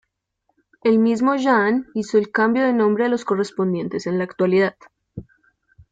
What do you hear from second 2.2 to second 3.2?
cambio de nombre a